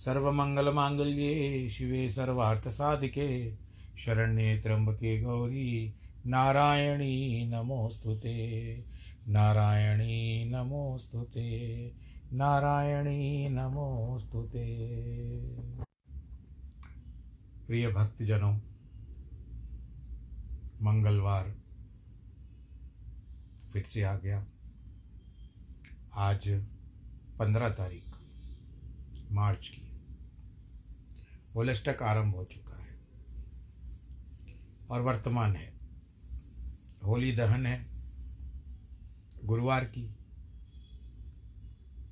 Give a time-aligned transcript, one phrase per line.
[0.00, 3.56] सर्वमङ्गलमाङ्गल्ये शिवे सर्वार्थसाधिके,
[3.98, 5.94] शरण्ये त्र्यम्बके गौरी,
[6.26, 8.84] नारायणी नमोऽस्तु ते।
[9.28, 11.94] नारायणी नमोऽस्तु ते।
[12.32, 14.76] नारायणी नमोऽस्तु ते।
[17.66, 18.56] प्रिय भक्तजनों,
[20.82, 21.54] मंगलवार
[23.72, 24.46] फिर से आ गया।
[26.14, 26.48] आज
[27.38, 28.04] पंद्रह तारीख,
[29.32, 29.89] मार्च की।
[31.54, 33.00] होलिस्टक आरंभ हो चुका है।
[34.90, 35.80] और वर्तमान है।
[37.04, 37.86] होली दहन है,
[39.44, 40.16] गुरुवार की,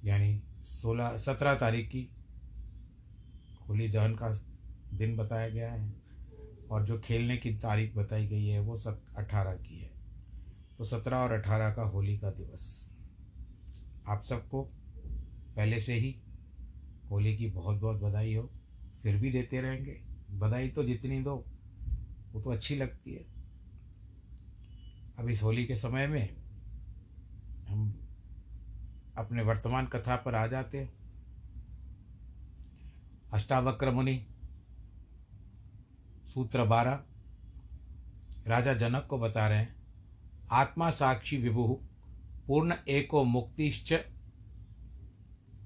[0.05, 2.09] यानी सोलह, सत्रह तारीख की
[3.69, 4.41] होली दहन का
[4.95, 5.95] दिन बताया गया है।
[6.71, 9.91] और जो खेलने की तारीख बताई गई है, वो सत, अठारह की है।
[10.79, 12.91] तो सत्रह और अठारह का होली का दिवस।
[14.07, 14.63] आप सबको
[15.57, 16.21] पहले से ही
[17.11, 18.58] होली की बहुत बहुत बधाई हो।
[19.03, 20.01] फिर भी देते रहेंगे।
[20.31, 21.45] बधाई तो जितनी दो,
[22.33, 23.27] वो तो अच्छी लगती है।
[25.19, 26.37] अब इस होली के समय में
[27.69, 28.09] हम
[29.19, 30.93] अपने वर्तमान कथा पर आ जाते हैं।
[33.33, 34.27] अष्टावक्र मुनि,
[36.27, 37.03] सूत्र बारह,
[38.47, 39.77] राजा जनक को बता रहे हैं,
[40.51, 41.81] आत्मा साक्षी विभु,
[42.47, 43.93] पूर्ण एको मुक्तिश्च,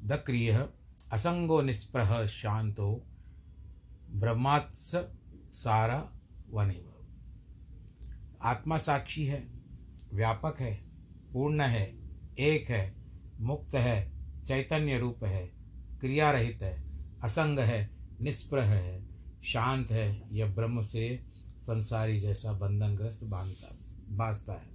[0.05, 0.69] दक्रिय,
[1.13, 3.07] असंगो निष्प्रह शांतो।
[4.13, 4.97] ब्रह्मात्स
[5.53, 6.13] सारा
[6.51, 6.89] वनिव
[8.43, 9.49] आत्मा साक्षी है,
[10.15, 10.85] व्यापक है,
[11.33, 11.99] पूर्ण है,
[12.39, 12.95] एक है,
[13.41, 14.13] मुक्त है,
[14.45, 15.47] चैतन्य रूप है
[16.01, 16.85] क्रिया रहित है,
[17.23, 17.91] असंग है,
[18.21, 19.07] निष्प्रह है,
[19.43, 21.25] शांत है, यह ब्रह्म से
[21.59, 23.79] संसारी जैसा बंधनग्रस्त बांधता
[24.09, 24.73] बांधता है।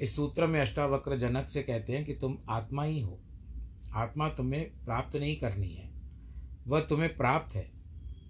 [0.00, 3.20] इस सूत्र में अष्टावक्र जनक से कहते हैं कि तुम आत्मा ही हो।
[3.94, 5.92] आत्मा तुम्हें प्राप्त नहीं करनी है।
[6.66, 7.81] वह तुम्हें प्राप्त है।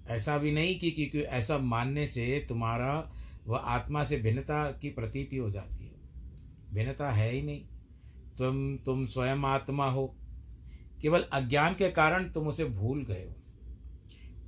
[0.09, 3.13] ऐसा भी नहीं कि क्योंकि ऐसा मानने से तुम्हारा
[3.47, 5.93] वह आत्मा से भिन्नता की प्रतीति हो जाती है।
[6.75, 7.65] भिन्नता है ही नहीं।
[8.39, 10.17] तुम तुम स्वयं आत्मा हो।
[11.03, 13.37] केवल अज्ञान के कारण तुम उसे भूल गए हो।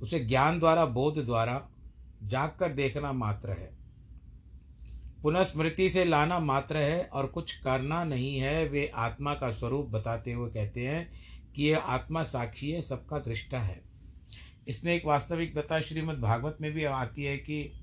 [0.01, 1.69] उसे ज्ञान द्वारा, बोध द्वारा
[2.23, 3.75] जाग कर देखना मात्र है।
[5.21, 9.85] पुनः स्मृति से लाना मात्र है और कुछ करना नहीं है, वे आत्मा का स्वरूप
[9.85, 11.13] बताते हुए कहते हैं
[11.55, 13.94] कि यह आत्मा साक्षी है, सबका दृष्टा है।
[14.67, 17.81] इसमें एक वास्तविक बता श्रीमद् भागवत में भी आती है कि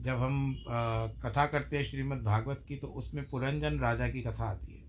[0.00, 4.44] जब हम आ, कथा करते हैं श्रीमद् भागवत की तो उसमें पुरंजन राजा की कथा
[4.44, 4.82] आती है।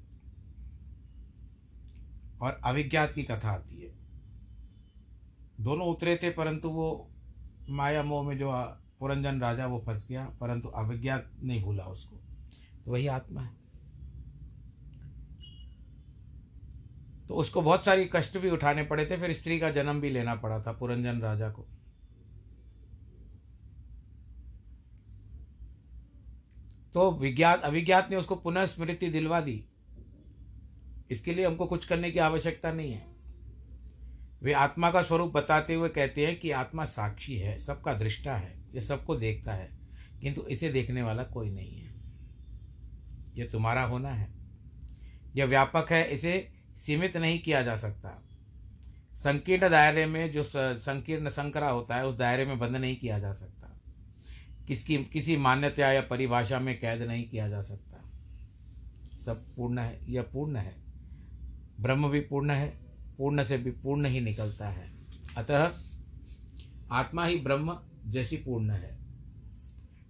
[2.42, 3.94] और अविज्ञात की कथा आती है।
[5.62, 7.12] दोनों उतरे थे परंतु वो
[7.70, 8.52] माया मोह में जो
[9.00, 12.16] पुरंजन राजा वो फंस गया परंतु अविज्ञात नहीं भूला उसको।
[12.86, 13.63] तो वही आत्मा है।
[17.28, 20.36] तो उसको बहुत सारी कष्ट भी उठाने पड़े थे, फिर स्त्री का जन्म भी लेना
[20.36, 21.68] पड़ा था पुरंजन राजा को।
[26.94, 29.66] तो विज्ञात अभिज्ञात ने उसको पुनः स्मृति दिलवा दी।
[31.12, 33.06] इसके लिए हमको कुछ करने की आवश्यकता नहीं है।
[34.44, 38.66] वे आत्मा का स्वरूप बताते हुए कहते हैं कि आत्मा साक्षी है, सबका दृष्टा है,
[38.76, 39.70] ये सबको देखता है,
[40.22, 41.94] किंतु इसे देखने वाला कोई नहीं है।
[43.36, 44.34] यह तुम्हारा होना है।
[45.36, 48.24] यह व्यापक है, इसे सीमित नहीं किया जा सकता।
[49.16, 50.44] संकीर्ण दायरे में जो
[50.78, 53.82] संकीर्ण संकरा होता है, उस दायरे में बंद नहीं किया जा सकता।
[54.68, 58.12] किसकी, किसी मान्यता या परिभाषा में कैद नहीं किया जा सकता।
[59.26, 60.76] सब पूर्ण है, यह पूर्ण है।
[61.80, 62.68] ब्रह्म भी पूर्ण है,
[63.18, 64.94] पूर्ण से भी पूर्ण ही निकलता है।
[65.38, 65.72] अतः
[66.92, 69.00] आत्मा ही ब्रह्म जैसी पूर्ण है।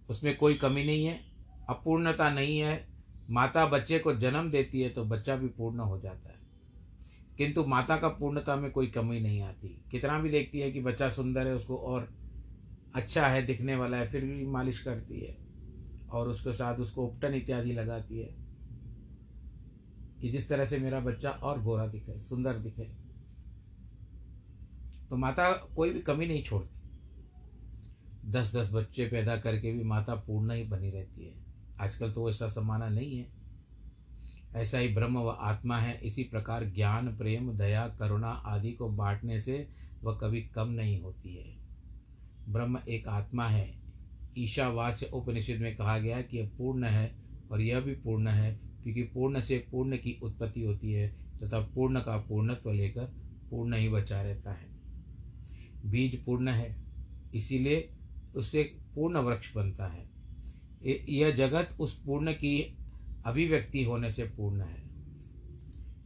[0.10, 1.20] उसमें कोई कमी नहीं है,
[1.70, 2.88] अपूर्णता नहीं है।
[3.30, 6.33] माता बच्चे को जन्म देती है तो बच्चा भी पूर्ण हो जाता है।
[7.38, 11.10] किंतु माता का पूर्णता में कोई कमी नहीं आती। कितना भी देखती है कि बच्चा
[11.10, 12.14] सुंदर है, उसको और
[12.96, 15.38] अच्छा है, दिखने वाला है, फिर भी मालिश करती है
[16.12, 18.36] और उसके साथ उसको उपटन इत्यादि लगाती है
[20.22, 22.84] कि जिस तरह से मेरा बच्चा और गोरा दिखे, सुंदर दिखे।
[25.10, 26.74] तो माता कोई भी कमी नहीं छोड़ती।
[28.32, 31.34] दस दस बच्चे पैदा करके भी माता पूर्ण ही बनी रहती है।
[31.80, 33.43] आजकल तो ऐसा समाना नहीं है।
[34.56, 39.40] ऐसा ही ब्रह्म व आत्मा है। इसी प्रकार ज्ञान, प्रेम, दया, करुणा आदि को बांटने
[39.40, 39.68] से
[40.04, 41.56] वह कभी कम नहीं होती है।
[42.50, 43.74] ब्रह्म एक आत्मा है।
[44.38, 47.16] ईशावास्य उपनिषद में कहा गया कि यह पूर्ण है
[47.52, 51.08] और यह भी पूर्ण है क्योंकि पूर्ण से पूर्ण की उत्पत्ति होती है
[51.44, 53.04] तथा तो पूर्ण का पूर्णत्व लेकर
[53.50, 54.68] पूर्ण ही बचा रहता है।
[55.86, 56.76] बीज पूर्ण है,
[57.34, 57.90] इसीलिए
[58.36, 58.64] उससे
[58.96, 60.10] पूर्ण वृक्ष बनता है।
[61.10, 62.78] यह जगत उस पूर्ण की
[63.26, 64.84] अभिव्यक्ति होने से पूर्ण है।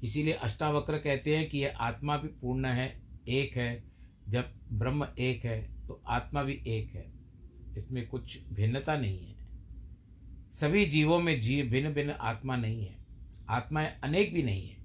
[0.04, 3.84] इसीलिए अष्टावक्र कहते हैं कि यह आत्मा भी पूर्ण है, एक है।
[4.30, 7.12] जब ब्रह्म एक है तो आत्मा भी एक है।
[7.78, 9.36] इसमें कुछ भिन्नता नहीं है।
[10.52, 12.96] सभी जीवों में जीव भिन्न भिन्न आत्मा नहीं है।
[13.50, 14.78] आत्माएँ अनेक भी नहीं है।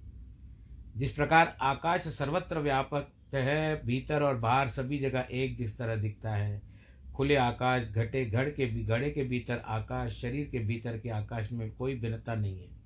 [0.96, 6.34] जिस प्रकार आकाश सर्वत्र व्यापक है, भीतर और बाहर सभी जगह एक जिस तरह दिखता
[6.34, 6.71] है
[7.14, 11.52] खुले आकाश, घटे घड़ के भी, घड़े के भीतर आकाश, शरीर के भीतर के आकाश
[11.52, 12.82] में कोई भिन्नता नहीं है।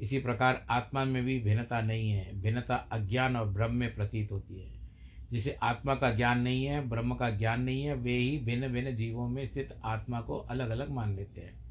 [0.00, 4.62] इसी प्रकार आत्मा में भी भिन्नता नहीं है। भिन्नता अज्ञान और ब्रह्म में प्रतीत होती
[4.62, 4.74] है।
[5.32, 8.96] जिसे आत्मा का ज्ञान नहीं है, ब्रह्म का ज्ञान नहीं है, वे ही भिन्न भिन्न
[8.96, 11.64] जीवों में स्थित आत्मा को अलग अलग मान लेते हैं।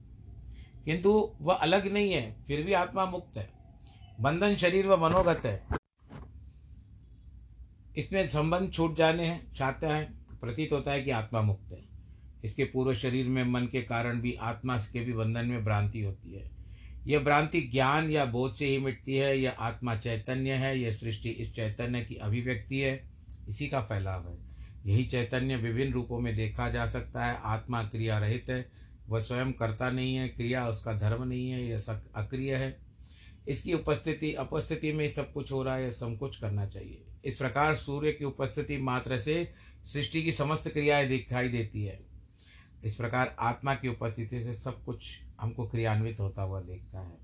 [0.85, 3.49] किंतु वह अलग नहीं है, फिर भी आत्मा मुक्त है।
[4.21, 5.67] बंधन शरीर व मनोगत है।
[7.97, 11.79] इसमें संबंध छूट जाने हैं चाहता है। प्रतीत होता है कि आत्मा मुक्त है।
[12.43, 16.33] इसके पूर्व शरीर में मन के कारण भी आत्मा के भी बंधन में भ्रांति होती
[16.33, 16.51] है।
[17.07, 21.29] यह भ्रांति ज्ञान या बोध से ही मिटती है, यह आत्मा चैतन्य है, यह सृष्टि
[21.29, 23.03] इस चैतन्य की अभिव्यक्ति है।
[23.49, 24.37] इसी का फैलाव है।
[24.85, 28.69] यही चैतन्य विभिन्न रूपों में देखा जा सकता है। आत्मा क्रिया रहित है,
[29.09, 32.92] वह स्वयं करता नहीं है, क्रिया उसका धर्म नहीं है, यह अक्रिय है।
[33.47, 37.75] इसकी उपस्थिति उपस्थिति में सब कुछ हो रहा है, सब कुछ करना चाहिए। इस प्रकार
[37.75, 39.51] सूर्य की उपस्थिति मात्र से
[39.85, 42.05] सृष्टि की समस्त क्रियाएँ दिखाई देती है।
[42.83, 47.17] इस प्रकार आत्मा की उपस्थिति से सब कुछ हमको क्रियान्वित होता हुआ देखता है।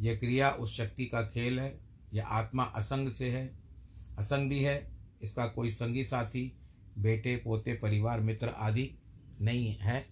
[0.00, 1.80] यह क्रिया उस शक्ति का खेल है,
[2.14, 3.54] यह आत्मा असंग से है,
[4.18, 4.92] असंग भी है,
[5.22, 6.58] इसका कोई संगी साथी,
[6.98, 8.94] बेटे, पोते, परिवार, मित्र आदि
[9.40, 10.06] नहीं है।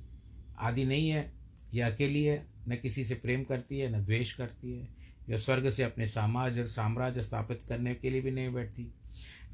[0.59, 1.33] आदि नहीं है,
[1.75, 5.71] यह अकेली है, न किसी से प्रेम करती है, न द्वेष करती है। यह स्वर्ग
[5.71, 8.95] से अपने समाज और साम्राज्य स्थापित करने के लिए भी नहीं बैठती।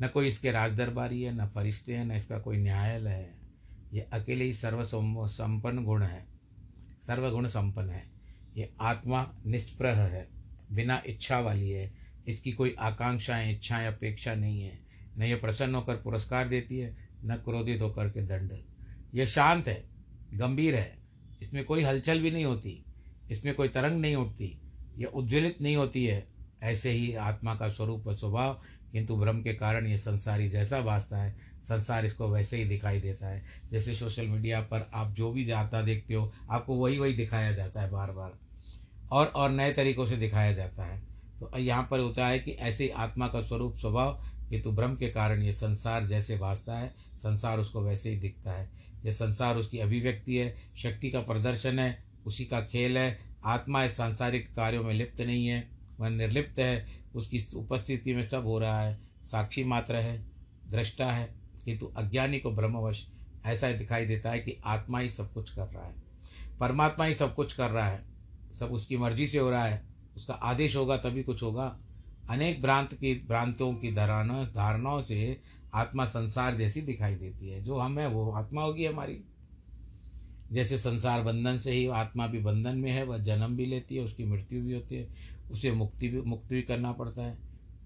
[0.02, 3.34] न कोई इसके राज दरबारी है, न फरिश्ते हैं, न इसका कोई न्यायालय है।
[3.92, 6.26] ये अकेले ही सर्व संपन्न गुण है।
[7.06, 8.10] सर्वगुण संपन्न है।
[8.56, 10.28] ये आत्मा निष्प्रह है,
[10.72, 11.92] बिना इच्छा वाली है।
[12.28, 14.78] इसकी कोई आकांक्षाएँ, इच्छाएँ, अपेक्षा नहीं है।
[15.18, 18.52] न ये प्रसन्न होकर पुरस्कार देती है, न क्रोधित होकर के दंड।
[19.14, 19.84] यह शांत है,
[20.34, 20.98] गंभीर है।
[21.42, 22.84] इसमें कोई हलचल भी नहीं होती।
[23.30, 24.58] इसमें कोई तरंग नहीं उठती।
[24.98, 26.26] यह उज्ज्वलित नहीं होती है।
[26.62, 28.60] ऐसे ही आत्मा का स्वरूप व स्वभाव,
[28.92, 33.28] किंतु भ्रम के कारण ये संसारी जैसा भासता है। संसार इसको वैसे ही दिखाई देता
[33.28, 37.52] है। जैसे सोशल मीडिया पर आप जो भी जाता देखते हो, आपको वही वही दिखाया
[37.52, 38.38] जाता है बार बार
[39.12, 41.02] और और नए तरीक़ों से दिखाया जाता है।
[41.40, 45.42] तो यहाँ पर होता है कि ऐसे आत्मा का स्वरूप, स्वभाव, किंतु भ्रम के कारण
[45.42, 48.70] ये संसार जैसे भासता है। संसार उसको वैसे ही दिखता है।
[49.04, 53.96] यह संसार उसकी अभिव्यक्ति है, शक्ति का प्रदर्शन है, उसी का खेल है आत्मा इस
[53.96, 55.68] सांसारिक कार्यों में लिप्त नहीं है,
[56.00, 60.26] वह निर्लिप्त है, उसकी उपस्थिति में सब हो रहा है, साक्षी मात्र है,
[60.70, 63.08] दृष्टा है, किंतु अज्ञानी को ब्रह्मवश
[63.46, 65.94] ऐसा दिखाई देता है कि आत्मा ही सब कुछ कर रहा है।
[66.60, 68.04] परमात्मा ही सब कुछ कर रहा है,
[68.54, 69.82] सब उसकी मर्ज़ी से हो रहा है,
[70.16, 71.78] उसका आदेश होगा तभी कुछ होगा।
[72.30, 75.40] अनेक भ्रांत की, भ्रांतों की धारणा, धारणाओं से
[75.74, 79.24] आत्मा संसार जैसी दिखाई देती है। जो हम है, वो आत्मा होगी हमारी।
[80.52, 84.02] जैसे संसार बंधन से ही आत्मा भी बंधन में है, वह जन्म भी लेती है,
[84.02, 85.08] उसकी मृत्यु भी होती है,
[85.50, 87.38] उसे मुक्ति भी मुक्ति भी करना पड़ता है।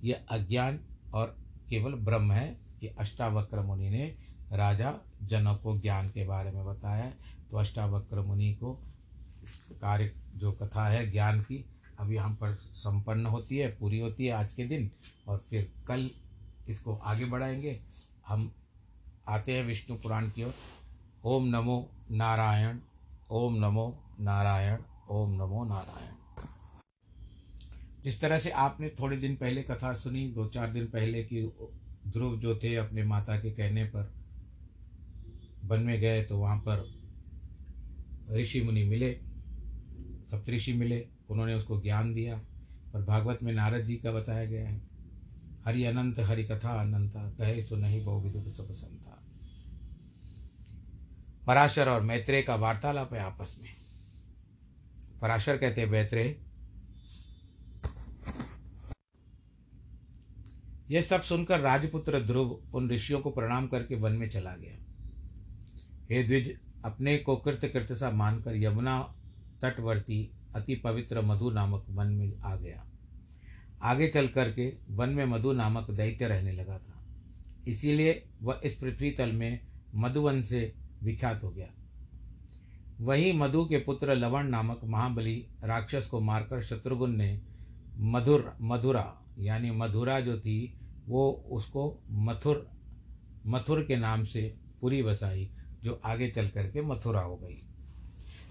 [0.05, 0.81] यह अज्ञान
[1.15, 1.37] और
[1.71, 4.17] केवल ब्रह्म है, ये अष्टावक्र मुनि ने
[4.53, 7.15] राजा जनक को ज्ञान के बारे में बताया है।
[7.51, 8.73] तो अष्टावक्र मुनि को
[9.81, 11.65] कार्य, जो कथा है ज्ञान की
[11.99, 14.91] अब यहाँ पर संपन्न होती है, पूरी होती है आज के दिन,
[15.29, 16.11] और फिर कल
[16.69, 17.81] इसको आगे बढ़ाएँगे।
[18.29, 18.53] हम
[19.29, 20.55] आते हैं विष्णु पुराण की ओर।
[21.25, 22.79] ओम नमो नारायण,
[23.31, 24.79] ओम नमो नारायण,
[25.11, 26.15] ओम नमो नारायण।
[28.05, 31.53] जिस तरह से आपने थोड़े दिन पहले कथा सुनी, दो चार दिन पहले कि
[32.09, 34.13] ध्रुव जो थे अपने माता के कहने पर
[35.65, 36.95] वन में गए तो वहाँ पर
[38.31, 39.21] ऋषि मुनि मिले,
[40.31, 42.37] सप्तऋषि मिले, उन्होंने उसको ज्ञान दिया,
[42.93, 44.83] पर भागवत में नारद जी का बताया गया है,
[45.65, 49.22] हरि अनंत, हरि कथा अनंता, कहे सो नहीं बहु विदुप सब संता
[51.47, 53.71] पराशर और मैत्रेय का वार्तालाप है आपस में।
[55.21, 56.37] पराशर कहते मैत्रेय
[60.91, 64.77] यह सब सुनकर राजपुत्र ध्रुव उन ऋषियों को प्रणाम करके वन में चला गया।
[66.11, 69.15] हे द्विज, अपने को कृत कृत सा मानकर यमुना
[69.63, 72.85] तटवर्ती अति पवित्र मधु नामक वन में आ गया।
[73.83, 77.05] आगे चल करके वन में मधु नामक दैत्य रहने लगा था।
[77.69, 79.61] इसीलिए वह इस पृथ्वी तल में
[79.95, 81.69] मधुवन से विख्यात हो गया।
[83.01, 87.43] वही मधु के पुत्र लवण नामक महाबली राक्षस को मारकर शत्रुघ्न ने
[87.99, 90.79] मधुर, मधुरा, यानी मधुरा जो थी,
[91.09, 92.71] वो उसको मथुर
[93.47, 95.51] मथुर के नाम से पूरी बसाई,
[95.85, 97.63] जो आगे चल करके मथुरा हो गई।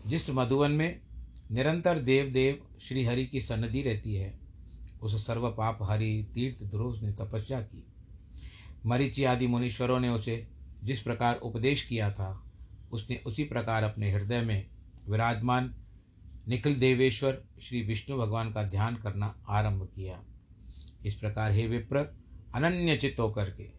[0.08, 1.02] जिस मधुवन में
[1.52, 4.40] निरंतर देव देव श्री हरि की सन्निधि रहती है,
[5.02, 7.88] उस सर्व पाप हरि तीर्थ ध्रुव ने तपस्या की।
[8.86, 10.51] मरीचि आदि मुनीश्वरों ने उसे
[10.84, 12.52] जिस प्रकार उपदेश किया था,
[12.92, 14.70] उसने उसी प्रकार अपने हृदय में
[15.10, 15.76] विराजमान
[16.48, 20.24] निखिल देवेश्वर श्री विष्णु भगवान का ध्यान करना आरंभ किया।
[21.06, 22.18] इस प्रकार हे विप्र,
[22.56, 23.72] अनन्य चित्त होकर के,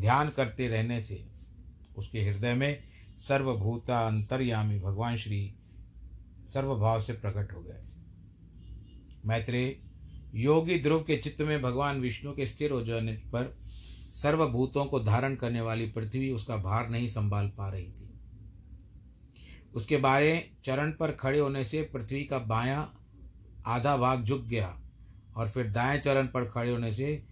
[0.00, 1.28] ध्यान करते रहने से
[1.96, 2.82] उसके हृदय में
[3.18, 5.54] सर्वभूता अंतर्यामी भगवान श्री
[6.46, 7.82] सर्वभाव से प्रकट हो गए।
[9.26, 9.80] मैत्रेय,
[10.34, 13.61] योगी ध्रुव के चित्त में भगवान विष्णु के स्थिर हो जाने पर
[14.12, 18.08] सर्वभूतों को धारण करने वाली पृथ्वी उसका भार नहीं संभाल पा रही थी।
[19.74, 22.84] उसके बारे चरण पर खड़े होने से पृथ्वी का बायां
[23.66, 24.80] आधा भाग झुक गया
[25.36, 27.22] और फिर दाएँ चरण पर खड़े होने से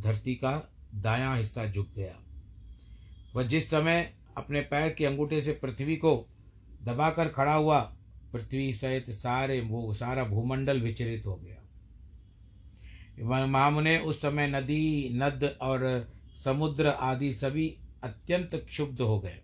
[0.00, 2.16] धरती का दायां हिस्सा झुक गया।
[3.36, 6.26] वह जिस समय अपने पैर के अंगूठे से पृथ्वी को
[6.82, 7.80] दबाकर खड़ा हुआ,
[8.32, 11.67] पृथ्वी सहित सारे वो सारा भूमंडल विचलित हो गया।
[13.22, 16.08] महामुने उस समय नदी, नद और
[16.44, 19.38] समुद्र आदि सभी अत्यंत क्षुब्ध हो गए।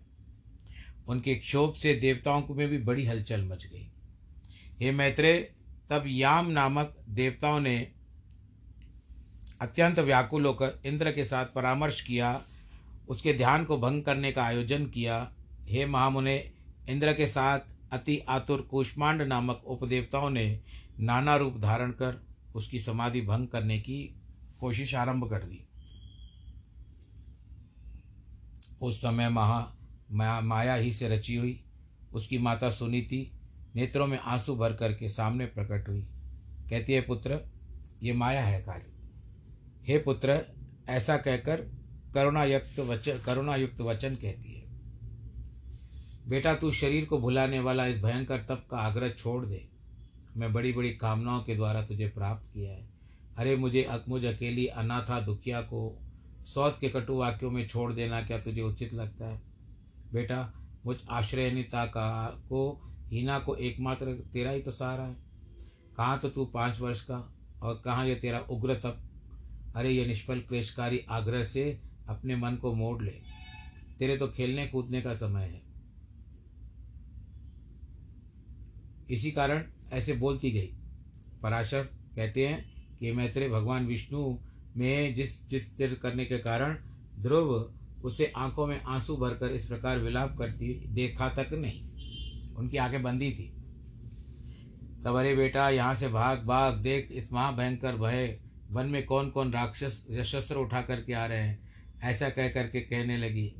[1.07, 3.87] उनके क्षोभ से देवताओं को में भी बड़ी हलचल मच गई।
[4.79, 5.51] हे मैत्रे
[5.89, 7.91] तब याम नामक देवताओं ने
[9.61, 12.41] अत्यंत व्याकुल होकर इंद्र के साथ परामर्श किया,
[13.09, 15.31] उसके ध्यान को भंग करने का आयोजन किया।
[15.69, 16.51] हे महामुने,
[16.89, 17.59] इंद्र के साथ
[17.93, 20.59] अति आतुर कुष्मांड नामक उपदेवताओं ने
[20.99, 22.24] नाना रूप धारण कर
[22.55, 24.21] उसकी समाधि भंग करने की
[24.59, 25.67] कोशिश आरंभ कर दी।
[28.81, 31.63] उस समय महा माया ही से रची हुई,
[32.13, 33.31] उसकी माता सुनीति
[33.75, 36.01] नेत्रों में आँसू भर करके सामने प्रकट हुई।
[36.69, 37.41] कहती है, पुत्र,
[38.03, 38.93] ये माया है काली।
[39.87, 40.45] हे पुत्र,
[40.89, 41.61] ऐसा कहकर
[42.13, 44.65] करुणायुक्त वचन करुणायुक्त वचन कहती है।
[46.29, 49.74] बेटा, तू शरीर को भुलाने वाला इस भयंकर तप का आग्रह छोड़ दे।
[50.37, 52.89] मैं बड़ी बड़ी कामनाओं के द्वारा तुझे प्राप्त किया है।
[53.37, 55.99] अरे, मुझे मुझ अकेली अनाथा दुखिया को
[56.45, 59.41] सौत के कटु वाक्यों में छोड़ देना क्या तुझे उचित लगता है?
[60.13, 60.53] बेटा,
[60.85, 65.15] मुझ आश्रयनिता का, को, हीना को एकमात्र तेरा ही तो सहारा है।
[65.97, 69.01] कहाँ तो तू पाँच वर्ष का और कहाँ यह तेरा उग्र तप?
[69.75, 73.21] अरे ये निष्फल क्लेशकारी आग्रह से अपने मन को मोड़ ले।
[73.99, 75.61] तेरे तो खेलने कूदने का समय है।
[79.09, 80.73] इसी कारण ऐसे बोलती गई।
[81.43, 81.83] पराशर
[82.15, 82.65] कहते हैं
[82.99, 84.37] कि मैत्रेय भगवान विष्णु
[84.77, 86.77] में जिस जिस स्थिर करने के कारण
[87.19, 87.73] ध्रुव
[88.03, 91.85] उसे आँखों में आँसू भरकर इस प्रकार विलाप करती, देखा तक नहीं।
[92.55, 93.51] उनकी आँखें बंदी थी।
[95.03, 98.39] तब अरे बेटा, यहाँ से भाग भाग, देख, इस महाभयंकर भय,
[98.71, 101.59] वन में कौन कौन राक्षस शस्त्र उठा करके आ रहे हैं?
[102.01, 103.55] ऐसा कह करके कहने लगी।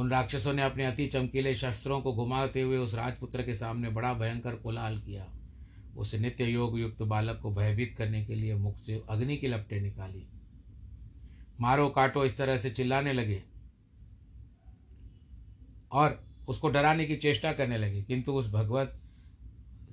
[0.00, 4.12] उन राक्षसों ने अपने अति चमकीले शस्त्रों को घुमाते हुए उस राजपुत्र के सामने बड़ा
[4.14, 5.26] भयंकर कोलाहल किया।
[5.96, 9.80] उस नित्य योग युक्त बालक को भयभीत करने के लिए मुख से अग्नि की लपटें
[9.80, 10.26] निकाली।
[11.60, 13.42] मारो काटो इस तरह से चिल्लाने लगे
[15.92, 19.00] और उसको डराने की चेष्टा करने लगे, किंतु उस भगवत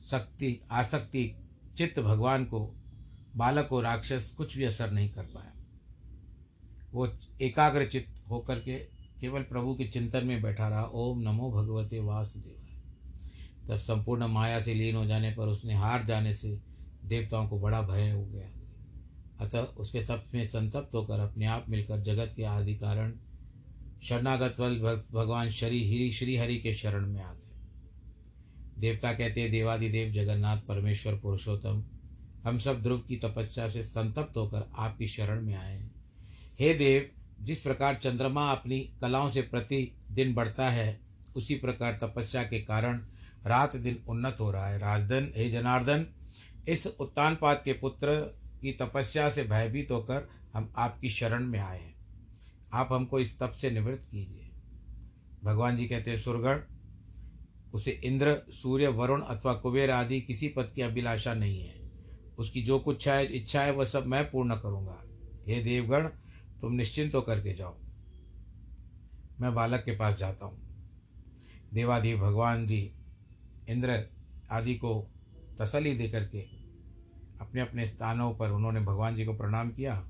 [0.02, 1.32] शक्ति, आसक्ति,
[1.78, 2.60] चित्त भगवान को,
[3.36, 5.54] बालक को राक्षस कुछ भी असर नहीं कर पाया।
[6.94, 7.08] वो
[7.42, 12.68] एकाग्र चित्त होकर के केवल प्रभु के चिंतन में बैठा रहा। ओम नमो भगवते वासुदेवाय।
[13.70, 16.60] तब संपूर्ण माया से लीन हो जाने पर उसने हार जाने से
[17.06, 18.50] देवताओं को बड़ा भय हो गया।
[19.46, 23.14] अतः उसके तप में संतप्त होकर अपने आप मिलकर जगत के आदि कारण
[24.04, 24.56] शरणागत
[25.12, 27.52] भगवान श्री हरि श्री हरि के शरण में आ गए।
[28.80, 31.84] देवता कहते हैं, देवादिदेव जगन्नाथ, परमेश्वर, पुरुषोत्तम,
[32.44, 35.92] हम सब ध्रुव की तपस्या से संतप्त होकर आपकी शरण में आए हैं।
[36.60, 41.00] हे देव जिस प्रकार चंद्रमा अपनी कलाओं से प्रतिदिन बढ़ता है,
[41.36, 43.02] उसी प्रकार तपस्या के कारण
[43.46, 46.08] रात दिन उन्नत हो रहा है। राजधन, हे जनार्दन,
[46.68, 48.08] इस उत्तानपात के पुत्र
[48.62, 51.96] की तपस्या से भयभीत होकर हम आपकी शरण में आए हैं।
[52.74, 54.50] आप हमको इस तप से निवृत्त कीजिए।
[55.44, 56.60] भगवान जी कहते हैं, सुरगण,
[57.74, 61.92] उसे इंद्र, सूर्य, वरुण अथवा कुबेर आदि किसी पद की अभिलाषा नहीं है।
[62.38, 65.04] उसकी जो कुछ इच्छा है, वह सब मैं पूर्ण करूँगा।
[65.48, 66.10] हे देवगण
[66.62, 67.78] तुम निश्चिंत होकर के जाओ।
[69.40, 70.68] मैं बालक के पास जाता हूँ।
[71.74, 72.94] देवादेव भगवान जी
[73.70, 74.10] इंद्र
[74.52, 75.12] आदि को
[75.60, 76.42] तसली दे करके
[77.42, 80.10] अपने अपने स्थानों पर उन्होंने भगवान जी को प्रणाम किया।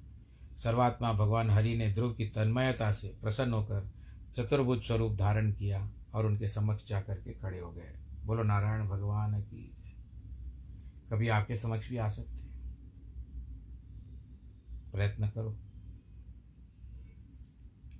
[0.57, 3.91] सर्वात्मा भगवान हरि ने ध्रुव की तन्मयता से प्रसन्न होकर
[4.35, 7.93] चतुर्भुज स्वरूप धारण किया और उनके समक्ष जा करके खड़े हो गए।
[8.25, 9.73] बोलो, नारायण भगवान की
[11.11, 12.47] कभी आपके समक्ष भी आ सकते हैं।
[14.91, 15.57] प्रयत्न करो।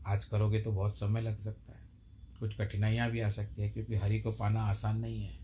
[0.08, 1.80] आज करोगे तो बहुत समय लग सकता है।
[2.39, 5.39] कुछ कठिनाइयाँ भी आ सकती है क्योंकि हरि को पाना आसान नहीं है।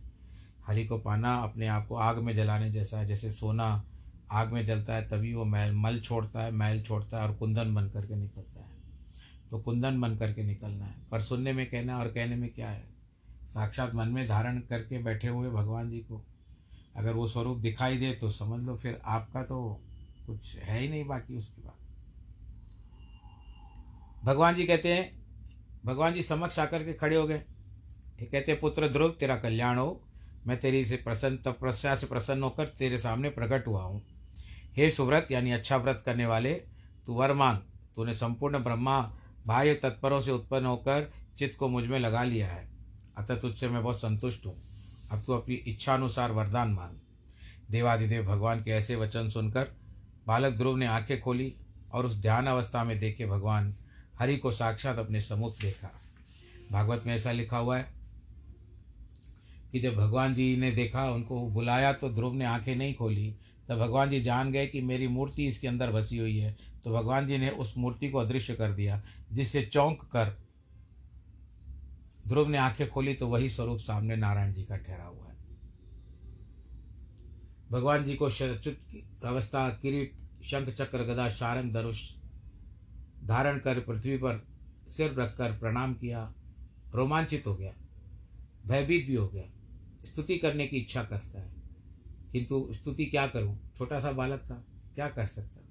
[0.68, 3.84] हरि को पाना अपने आप को आग में जलाने जैसा है। जैसे सोना
[4.32, 7.74] आग में जलता है, तभी वो मैल, मल छोड़ता है, मैल छोड़ता है और कुंदन
[7.76, 8.72] बन करके निकलता है।
[9.52, 12.88] तो कुंदन बन करके निकलना है। पर सुनने में कहना और कहने में क्या है?
[13.48, 16.26] साक्षात मन में धारण करके बैठे हुए भगवान जी को
[16.96, 19.82] अगर वो स्वरूप दिखाई दे तो समझ लो फिर आपका तो
[20.28, 21.83] कुछ है ही नहीं बाकी उसके बाद।
[24.24, 25.24] भगवान जी कहते हैं,
[25.86, 27.44] भगवान जी समक्ष आकर के खड़े हो गए।
[28.20, 30.04] ये कहते पुत्र ध्रुव, तेरा कल्याण हो।
[30.48, 34.06] मैं तेरी से प्रसन्न तपस्या से प्रसन्न होकर तेरे सामने प्रकट हुआ हूँ।
[34.78, 36.54] हे सुव्रत, यानी अच्छा व्रत करने वाले,
[37.06, 37.58] तू वर मांग
[37.96, 39.02] तूने संपूर्ण ब्रह्मा,
[39.48, 42.70] बाह्य तत्परों से उत्पन्न होकर चित्त को मुझमें लगा लिया है।
[43.18, 44.56] अतः तुझसे मैं बहुत संतुष्ट हूँ।
[45.12, 47.00] अब तू अपनी इच्छानुसार वरदान मांग।
[47.72, 49.68] देवादिदेव भगवान के ऐसे वचन सुनकर
[50.28, 51.56] बालक ध्रुव ने आँखें खोली
[51.94, 53.76] और उस ध्यान अवस्था में देखे भगवान
[54.24, 55.90] हरि को साक्षात अपने सम्मुख देखा।
[56.72, 57.94] भागवत में ऐसा लिखा हुआ है
[59.72, 63.36] कि जब भगवान जी ने देखा, उनको बुलाया तो ध्रुव ने आँखें नहीं खोली।
[63.70, 67.28] तब भगवान जी जान गए कि मेरी मूर्ति इसके अंदर बसी हुई है। तो भगवान
[67.28, 70.34] जी ने उस मूर्ति को अदृश्य कर दिया जिससे चौंक कर
[72.28, 75.38] ध्रुव ने आँखें खोली तो वही स्वरूप सामने नारायण जी का ठहरा हुआ है।
[77.72, 78.80] भगवान जी को शचुत
[79.26, 82.10] अवस्था, किरीट, शंख, चक्र, गदा शारंग धनुष
[83.24, 84.46] धारण कर पृथ्वी पर
[84.88, 86.34] सिर रखकर प्रणाम किया,
[86.96, 87.74] रोमांचित हो गया,
[88.68, 89.44] भयभीत भी हो गया।
[90.06, 91.52] स्तुति करने की इच्छा करता है।
[92.32, 93.58] किंतु स्तुति क्या करूँ?
[93.78, 94.64] छोटा सा बालक था,
[94.96, 95.64] क्या कर सकता था?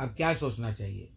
[0.00, 1.12] अब क्या सोचना चाहिए?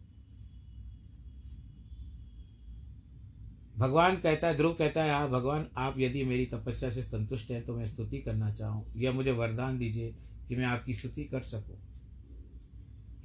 [3.76, 7.64] भगवान कहता है, ध्रुव कहता है हाँ भगवान, आप यदि मेरी तपस्या से संतुष्ट हैं
[7.64, 10.14] तो मैं स्तुति करना चाहूँ। या मुझे वरदान दीजिए
[10.48, 11.76] कि मैं आपकी स्तुति कर सकूँ।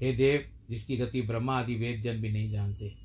[0.01, 2.95] हे देव, जिसकी गति ब्रह्मा आदि वेद जन भी नहीं जानते,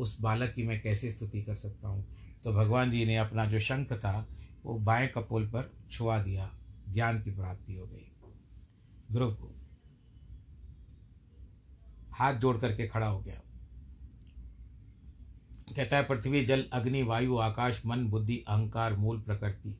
[0.00, 2.06] उस बालक की मैं कैसे स्तुति कर सकता हूँ?
[2.44, 4.28] तो भगवान जी ने अपना जो शंख था,
[4.64, 6.54] वो बाएँ कपोल पर छुआ दिया,
[6.88, 8.12] ज्ञान की प्राप्ति हो गई।
[9.12, 9.56] ध्रुव को
[12.12, 13.40] हाथ जोड़ करके खड़ा हो गया।
[15.76, 19.78] कहता है, पृथ्वी, जल, अग्नि, वायु, आकाश, मन, बुद्धि, अहंकार, मूल प्रकृति,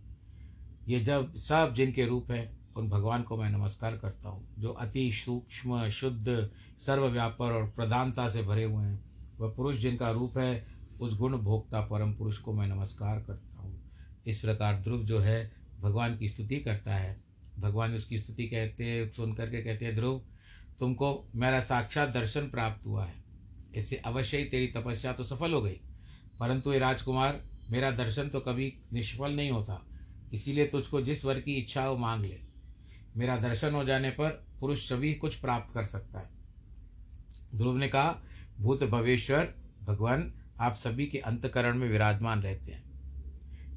[0.89, 5.13] ये जब सब जिनके रूप हैं उन भगवान को मैं नमस्कार करता हूँ, जो अति
[5.13, 9.05] सूक्ष्म, शुद्ध, सर्वव्यापर और प्रधानता से भरे हुए हैं।
[9.41, 10.67] वह पुरुष जिनका रूप है,
[11.01, 13.91] उस गुण भोक्ता परम पुरुष को मैं नमस्कार करता हूँ।
[14.27, 17.25] इस प्रकार ध्रुव जो है, भगवान की स्तुति करता है।
[17.59, 20.23] भगवान उसकी स्तुति कहते हैं सुन करके कहते हैं, ध्रुव,
[20.79, 23.15] तुमको मेरा साक्षात दर्शन प्राप्त हुआ है।
[23.75, 25.81] इससे अवश्य ही तेरी तपस्या तो सफल हो गई।
[26.41, 29.87] परंतु ये राजकुमार, मेरा दर्शन तो कभी निष्फल नहीं होता।
[30.33, 32.50] इसीलिए तुझको जिस वर की इच्छा हो मांग ले।
[33.17, 36.31] मेरा दर्शन हो जाने पर पुरुष सभी कुछ प्राप्त कर सकता है।
[37.55, 38.23] ध्रुव ने कहा,
[38.61, 42.83] भूत भवेश्वर, भगवान, आप सभी के अंतकरण में विराजमान रहते हैं।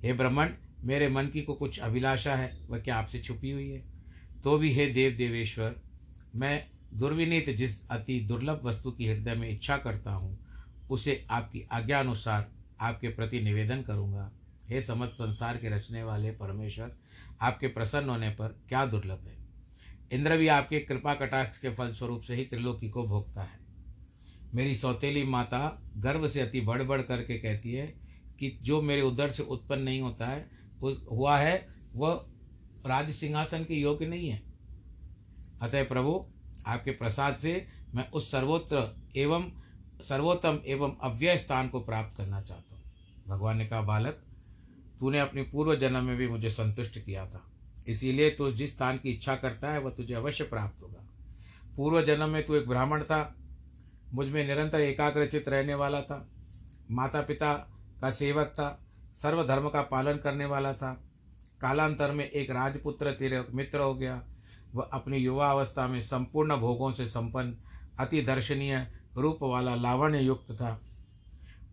[0.02, 0.50] हे ब्रह्मण,
[0.84, 3.84] मेरे मन की को कुछ अभिलाषा है, वह क्या आपसे छुपी हुई है?
[4.44, 5.76] तो भी हे देव देवेश्वर
[6.36, 10.40] मैं दुर्विनीत जिस अति दुर्लभ वस्तु की हृदय में इच्छा करता हूँ,
[10.90, 14.32] उसे आपकी आज्ञा अनुसार आपके प्रति निवेदन करूँगा।
[14.70, 16.96] हे समस्त संसार के रचने वाले परमेश्वर
[17.42, 19.38] आपके प्रसन्न होने पर क्या दुर्लभ है?
[20.12, 23.60] इंद्र भी आपके कृपा कटाक्ष के फलस्वरूप से ही त्रिलोकी को भोगता है।
[24.54, 27.88] मेरी सौतेली माता गर्व से अति बढ़ बढ़ करके कहती है
[28.40, 30.50] कि जो मेरे उदर से उत्पन्न नहीं होता है
[31.12, 32.26] हुआ है, वह
[32.88, 34.44] राज सिंहासन के योग्य नहीं है।
[35.62, 36.26] अतः प्रभु,
[36.68, 39.52] आपके प्रसाद से मैं उस सर्वोत्तर एवं,
[40.02, 42.84] सर्वोत्तम एवं अव्यय स्थान को प्राप्त करना चाहता हूँ।
[43.28, 44.24] भगवान ने कहा, बालक
[45.04, 47.44] तूने अपने पूर्व जन्म में भी मुझे संतुष्ट किया था।
[47.88, 51.04] इसीलिए तू जिस स्थान की इच्छा करता है, वह तुझे अवश्य प्राप्त होगा।
[51.78, 53.36] पूर्व जन्म में तू एक ब्राह्मण था,
[54.14, 56.30] मुझमें निरंतर एकाग्रचित रहने वाला था
[56.92, 57.54] माता पिता
[58.02, 61.04] का सेवक था सर्वधर्म का पालन करने वाला था।
[61.62, 64.24] कालांतर में एक राजपुत्र तेरे मित्र हो गया।
[64.76, 67.58] वह अपनी युवा अवस्था में संपूर्ण भोगों से संपन्न,
[68.00, 68.88] अति दर्शनीय
[69.18, 70.82] रूप वाला लावण्य युक्त था।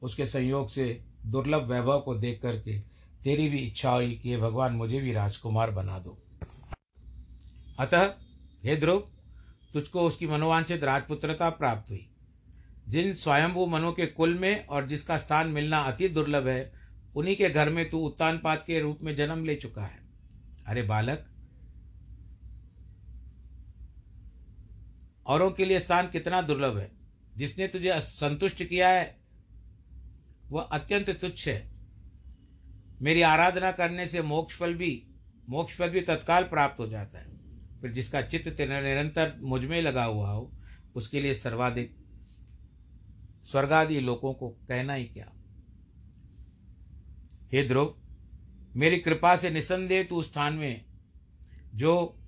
[0.02, 5.00] उसके संयोग से दुर्लभ वैभव को देख करके तेरी भी इच्छा हुई कि भगवान मुझे
[5.00, 6.22] भी राजकुमार बना दो।
[7.78, 8.14] अतः,
[8.64, 9.12] हे ध्रुव,
[9.72, 12.10] तुझको उसकी मनोवांछित राजपुत्रता प्राप्त हुई।
[12.88, 16.72] जिन स्वयंभू मनु के कुल में और जिसका स्थान मिलना अति दुर्लभ है,
[17.16, 20.00] उन्हीं के घर में तू उत्तानपात के रूप में जन्म ले चुका है।
[20.66, 21.26] अरे बालक,
[25.26, 26.92] औरों के लिए स्थान कितना दुर्लभ है?
[27.36, 29.20] जिसने तुझे संतुष्ट किया है,
[30.48, 31.79] वह अत्यंत तुच्छ है।
[33.02, 35.06] मेरी आराधना करने से मोक्ष फल भी
[35.48, 37.26] मोक्ष फल भी तत्काल प्राप्त हो जाता है।
[37.80, 40.52] फिर जिसका चित्त निरंतर मुझमें लगा हुआ हो,
[40.94, 41.96] उसके लिए सर्वाधिक,
[43.44, 45.32] स्वर्गादि लोगों को कहना ही क्या?
[47.52, 47.94] हे ध्रुव,
[48.76, 50.84] मेरी कृपा से निसंदेह तू स्थान में,
[51.74, 52.18] जो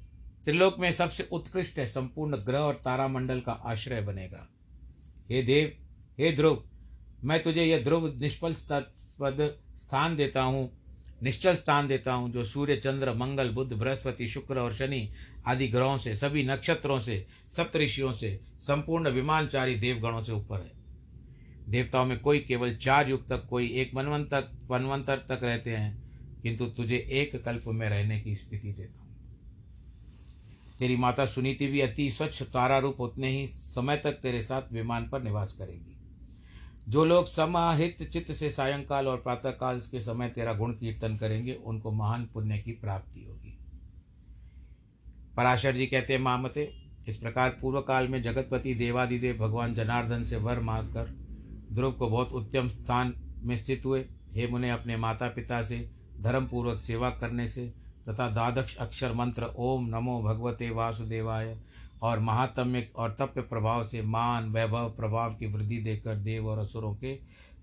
[0.45, 4.49] त्रिलोक में सबसे उत्कृष्ट है, संपूर्ण ग्रह और तारामंडल का आश्रय बनेगा।
[5.31, 5.87] हे देव,
[6.19, 6.65] हे ध्रुव,
[7.25, 8.55] मैं तुझे यह ध्रुव निष्फल
[9.21, 10.71] पद स्थान देता हूँ,
[11.23, 15.09] निश्चल स्थान देता हूँ, जो सूर्य, चंद्र, मंगल बुद्ध बृहस्पति, शुक्र और शनि
[15.47, 20.73] आदि ग्रहों से, सभी नक्षत्रों से, सप्तऋषियों से, संपूर्ण विमानचारी देवगणों से ऊपर है।
[21.69, 26.03] देवताओं में कोई केवल चार युग तक, कोई एक मनवंतर मनवंतर तक रहते हैं,
[26.43, 29.03] किंतु तुझे एक कल्प में रहने की स्थिति देता हूँ।
[30.79, 35.09] तेरी माता सुनीति भी अति स्वच्छ तारा रूप उतने ही समय तक तेरे साथ विमान
[35.09, 35.92] पर निवास करेगी।
[36.89, 41.91] जो लोग समाहित चित्त से सायंकाल और प्रातःकाल के समय तेरा गुण कीर्तन करेंगे, उनको
[41.91, 43.59] महान पुण्य की प्राप्ति होगी।
[45.37, 46.73] पराशर जी कहते हैं मामते
[47.09, 51.15] इस प्रकार पूर्व काल में जगतपति, देवादिदेव भगवान जनार्दन से वर मांगकर
[51.73, 55.91] ध्रुव को बहुत उत्तम स्थान में स्थित हुए। हे मुने, अपने माता पिता से
[56.21, 57.67] धर्मपूर्वक सेवा करने से
[58.09, 61.57] तथा द्वादश अक्षर मंत्र ओम नमो भगवते वासुदेवाय
[62.03, 66.95] और महात्म्य और तप्य प्रभाव से मान, वैभव, प्रभाव की वृद्धि देकर देव और असुरों
[66.95, 67.21] के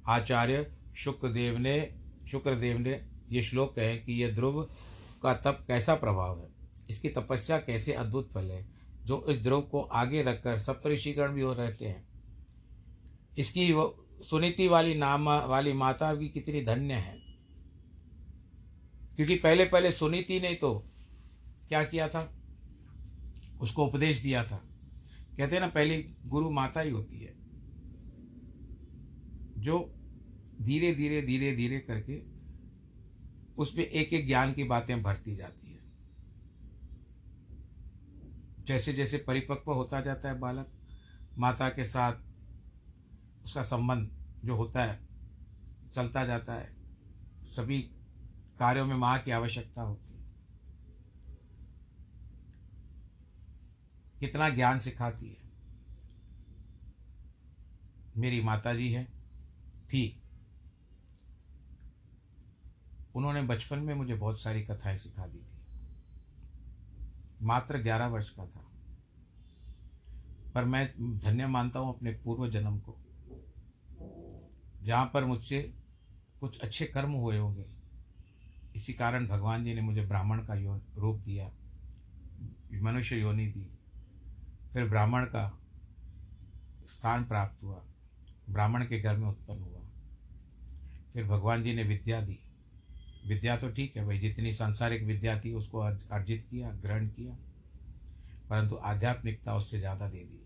[0.08, 1.96] आचार्य शुक्रदेव ने
[2.32, 4.64] शुक्रदेव ने ये श्लोक कहे कि यह ध्रुव
[5.24, 6.50] का तप कैसा प्रभाव है?
[6.90, 8.70] इसकी तपस्या कैसे अद्भुत फल है?
[9.06, 12.08] जो इस ध्रुव को आगे रखकर सप्तऋषिकरण भी हो रहते हैं।
[13.38, 17.20] इसकी वो सुनीति वाली नाम, वाली माता भी कितनी धन्य है।
[19.16, 20.86] क्योंकि पहले पहले सुनीति ने तो
[21.70, 22.39] क्या किया था?
[23.62, 24.58] उसको उपदेश दिया था।
[25.38, 27.34] कहते हैं ना, पहली गुरु माता ही होती है,
[29.58, 29.80] जो
[30.62, 32.22] धीरे धीरे धीरे धीरे करके
[33.58, 35.80] उसमें एक एक ज्ञान की बातें भरती जाती है।
[38.66, 40.72] जैसे जैसे परिपक्व होता जाता है बालक,
[41.38, 42.14] माता के साथ
[43.46, 44.10] उसका संबंध
[44.46, 45.00] जो होता है,
[45.96, 46.70] चलता जाता है,
[47.48, 47.80] सभी
[48.60, 50.09] कार्यों में माँ की आवश्यकता होती है।
[54.20, 55.50] कितना ज्ञान सिखाती है।
[58.18, 59.06] मेरी माता जी है,
[59.86, 60.22] थी।
[63.16, 65.60] उन्होंने बचपन में मुझे बहुत सारी कथाएँ सिखा दी थी।
[67.42, 68.66] मात्र ग्यारह वर्ष का था।
[70.56, 72.98] पर मैं धन्य मानता हूँ अपने पूर्व जन्म को,
[74.84, 75.74] जहाँ पर मुझसे
[76.40, 77.66] कुछ अच्छे कर्म हुए होंगे।
[78.76, 80.54] इसी कारण भगवान जी ने मुझे ब्राह्मण का
[80.98, 81.52] रूप दिया,
[82.74, 83.79] मनुष्य योनि दी।
[84.74, 85.46] फिर ब्राह्मण का
[86.90, 87.82] स्थान प्राप्त हुआ।
[88.50, 89.82] ब्राह्मण के घर में उत्पन्न हुआ।
[91.14, 92.40] फिर भगवान जी ने विद्या दी।
[93.28, 97.34] विद्या तो ठीक है भाई, जितनी सांसारिक विद्या थी उसको अर्जित किया, ग्रहण किया,
[98.50, 100.46] परंतु आध्यात्मिकता उससे ज़्यादा दे दी।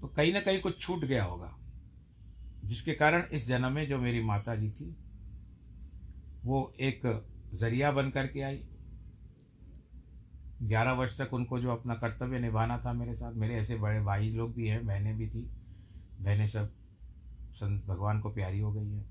[0.00, 1.54] तो कहीं ना कहीं कुछ छूट गया होगा,
[2.64, 4.94] जिसके कारण इस जन्म में जो मेरी माता जी थी,
[6.44, 7.02] वो एक
[7.54, 8.62] ज़रिया बन करके आई
[10.62, 14.30] ग्यारह वर्ष तक उनको जो अपना कर्तव्य निभाना था मेरे साथ, मेरे ऐसे बड़े भाई
[14.30, 15.50] लोग भी हैं, बहनें भी थी।
[16.20, 16.72] बहनें सब
[17.54, 19.04] संत भगवान को प्यारी हो गई है।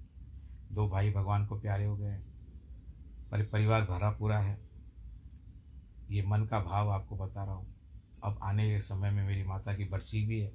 [0.71, 2.17] दो भाई भगवान को प्यारे हो गए
[3.31, 4.59] पर परिवार भरा पूरा है।
[6.09, 7.75] ये मन का भाव आपको बता रहा हूँ।
[8.23, 10.53] अब आने के समय में मेरी माता की बरसी भी है।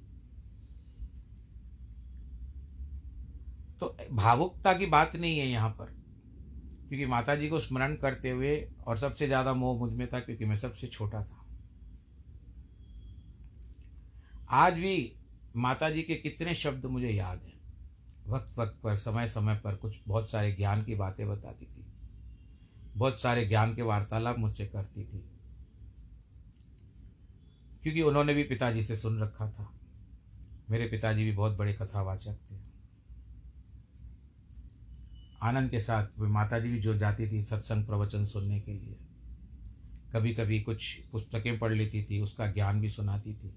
[3.80, 5.95] तो भावुकता की बात नहीं है यहाँ पर।
[6.88, 10.56] क्योंकि माता जी को स्मरण करते हुए और सबसे ज़्यादा मोह मुझमें था क्योंकि मैं
[10.56, 11.42] सबसे छोटा था।
[14.50, 15.16] आज भी
[15.56, 17.56] माता जी के कितने शब्द मुझे याद हैं।
[18.26, 21.86] वक्त वक्त पर, समय समय पर कुछ बहुत सारे ज्ञान की बातें बताती थी।
[22.96, 25.30] बहुत सारे ज्ञान के वार्तालाप मुझसे करती थी।
[27.82, 29.72] क्योंकि उन्होंने भी पिताजी से सुन रखा था।
[30.70, 32.75] मेरे पिताजी भी बहुत बड़े कथावाचक थे।
[35.42, 38.96] आनंद के साथ माता जी भी जुड़ जाती थी सत्संग प्रवचन सुनने के लिए।
[40.12, 43.54] कभी कभी कुछ पुस्तकें पढ़ लेती थी, उसका ज्ञान भी सुनाती थी।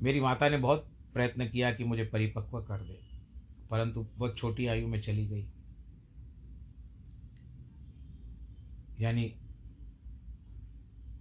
[0.00, 3.00] मेरी माता ने बहुत प्रयत्न किया कि मुझे परिपक्व कर दे,
[3.70, 5.48] परंतु बहुत छोटी आयु में चली गई।
[9.00, 9.34] यानी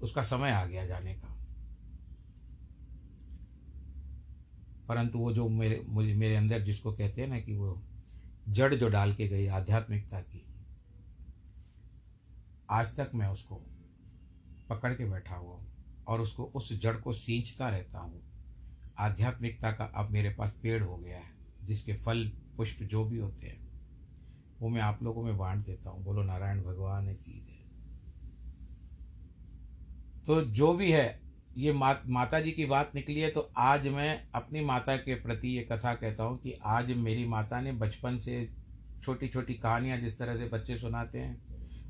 [0.02, 1.37] उसका समय आ गया जाने का।
[4.88, 7.82] परंतु वो जो मेरे, मुझे, मेरे अंदर जिसको कहते हैं ना कि वो
[8.50, 10.46] जड़ जो डाल के गई आध्यात्मिकता की,
[12.70, 13.56] आज तक मैं उसको
[14.70, 15.68] पकड़ के बैठा हुआ हूँ
[16.08, 18.22] और उसको उस जड़ को सींचता रहता हूँ।
[19.00, 23.48] आध्यात्मिकता का अब मेरे पास पेड़ हो गया है, जिसके फल, पुष्प जो भी होते
[23.48, 23.68] हैं,
[24.62, 27.44] वो मैं आप लोगों में बांट देता हूँ। बोलो, नारायण भगवान की
[30.26, 31.27] तो जो भी है
[31.58, 35.48] ये मा, माता जी की बात निकली है तो आज मैं अपनी माता के प्रति
[35.48, 38.50] ये कथा कहता हूँ कि आज मेरी माता ने बचपन से
[39.04, 41.42] छोटी छोटी कहानियाँ जिस तरह से बच्चे सुनाते हैं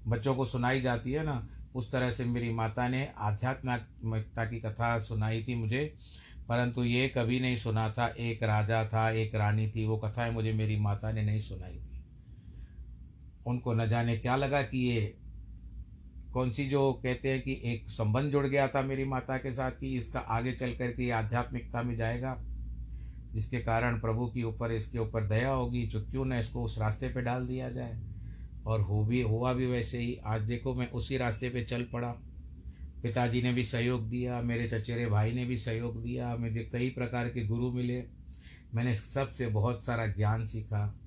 [0.08, 4.99] बच्चों को सुनाई जाती है ना उस तरह से मेरी माता ने आध्यात्मिकता की कथा
[4.99, 5.97] सुनाई थी मुझे
[6.49, 10.53] परंतु ये कभी नहीं सुना था एक राजा था एक रानी थी वो कथाएँ मुझे
[10.53, 12.03] मेरी माता ने नहीं सुनाई थी।
[13.47, 15.17] उनको न जाने क्या लगा कि ये
[16.38, 19.71] कौन सी जो कहते हैं कि एक संबंध जुड़ गया था मेरी माता के साथ
[19.71, 22.38] कि इसका आगे चल कर के आध्यात्मिकता में जाएगा?
[23.34, 27.10] जिसके कारण प्रभु के ऊपर, इसके ऊपर दया होगी जो क्यों ना इसको उस रास्ते
[27.10, 28.00] पे डाल दिया जाए?
[28.65, 32.12] और हो भी, हुआ भी वैसे ही। आज देखो मैं उसी रास्ते पे चल पड़ा।
[33.04, 37.30] पिताजी ने भी सहयोग दिया, मेरे चचेरे भाई ने भी सहयोग दिया, मुझे कई प्रकार
[37.30, 38.04] के गुरु मिले।
[38.76, 41.00] मैंने सबसे बहुत सारा ज्ञान सीखा।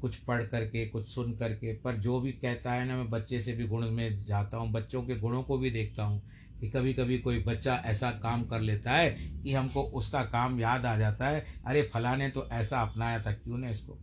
[0.00, 3.52] कुछ पढ़ करके, कुछ सुन करके, पर जो भी कहता है ना, मैं बच्चे से
[3.52, 6.22] भी गुण में जाता हूँ, बच्चों के गुणों को भी देखता हूँ
[6.60, 9.10] कि कभी कभी कोई बच्चा ऐसा काम कर लेता है
[9.42, 13.58] कि हमको उसका काम याद आ जाता है, अरे फलाने तो ऐसा अपनाया था, क्यों
[13.58, 13.98] ने इसको?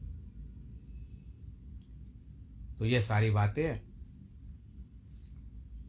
[2.77, 3.95] तो ये सारी बातें हैं।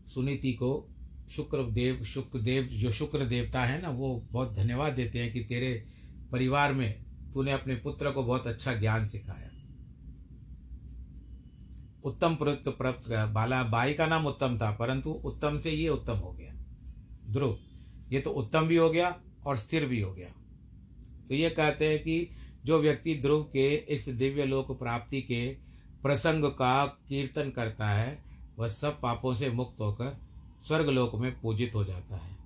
[0.07, 0.89] सुनीति को
[1.29, 5.41] शुक्र देव शुक्र देव जो शुक्र देवता है ना, वो बहुत धन्यवाद देते हैं कि
[5.41, 5.87] तेरे
[6.33, 9.46] परिवार में तूने अपने पुत्र को बहुत अच्छा ज्ञान सिखाया।
[12.07, 16.33] उत्तम प्रयुक्त प्राप्त बाला बाई का नाम उत्तम था, परंतु उत्तम से ये उत्तम हो
[16.33, 16.53] गया।
[17.31, 17.57] ध्रुव,
[18.13, 19.15] ये तो उत्तम भी हो गया
[19.47, 20.29] और स्थिर भी हो गया।
[21.29, 22.29] तो ये कहते हैं कि
[22.65, 25.47] जो व्यक्ति ध्रुव के इस दिव्य लोक प्राप्ति के
[26.03, 28.19] प्रसंग का कीर्तन करता है,
[28.59, 30.17] वह सब पापों से मुक्त होकर
[30.63, 32.37] स्वर्गलोक में पूजित हो जाता है।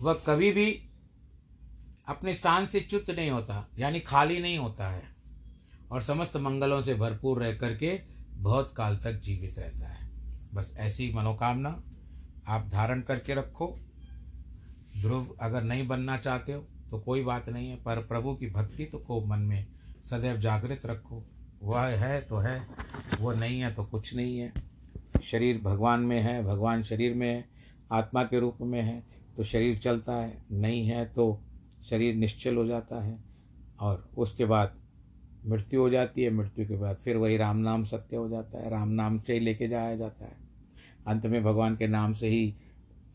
[0.00, 0.70] वह कभी भी
[2.08, 5.15] अपने स्थान से च्युत नहीं होता, यानी खाली नहीं होता है।
[5.90, 7.98] और समस्त मंगलों से भरपूर रह करके
[8.32, 10.08] बहुत काल तक जीवित रहता है।
[10.54, 11.82] बस ऐसी मनोकामना
[12.48, 13.66] आप धारण करके रखो।
[15.02, 18.84] ध्रुव अगर नहीं बनना चाहते हो तो कोई बात नहीं है, पर प्रभु की भक्ति
[18.84, 19.66] तो को मन में
[20.04, 21.22] सदैव जागृत रखो।
[21.62, 22.60] वह है तो है,
[23.20, 24.52] वो नहीं है तो कुछ नहीं है।
[25.24, 27.44] शरीर भगवान में है, भगवान शरीर में है,
[27.92, 29.02] आत्मा के रूप में है
[29.36, 31.40] तो शरीर चलता है, नहीं है तो
[31.84, 33.18] शरीर निश्चल हो जाता है।
[33.80, 34.78] और उसके बाद
[35.46, 38.70] मृत्यु हो जाती है, मृत्यु के बाद फिर वही राम नाम सत्य हो जाता है,
[38.70, 40.36] राम नाम से ही लेके जाया जाता है।
[41.06, 42.54] अंत में भगवान के नाम से ही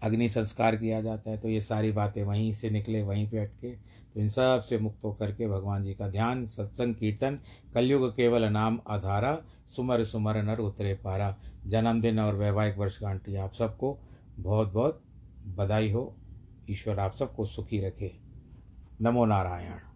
[0.03, 3.71] अग्नि संस्कार किया जाता है तो ये सारी बातें वहीं से निकले, वहीं पे अटके।
[4.13, 7.39] तो इन सबसे मुक्त होकर के भगवान जी का ध्यान, सत्संग, कीर्तन,
[7.73, 9.37] कलयुग केवल नाम आधारा,
[9.69, 11.35] सुमर सुमर नर उतरे पारा।
[11.67, 13.97] जन्मदिन और वैवाहिक वर्षगांठी आप सबको
[14.39, 15.03] बहुत बहुत
[15.57, 16.15] बधाई हो।
[16.69, 18.11] ईश्वर आप सबको सुखी रखे।
[19.01, 19.90] नमो नारायण।